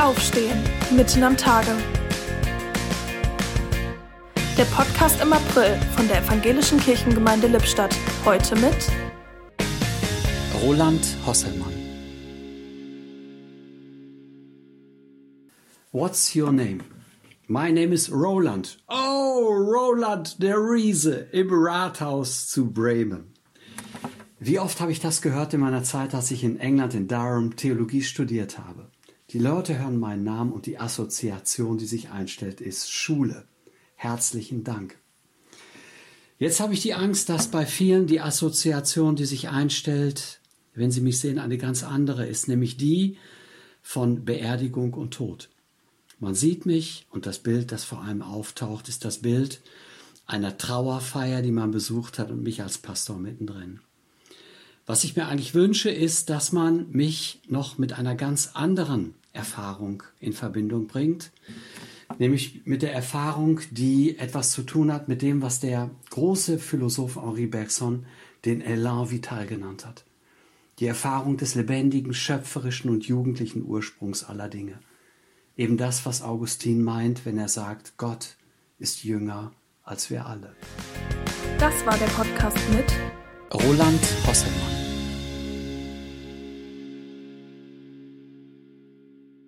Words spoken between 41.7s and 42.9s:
andere ist, nämlich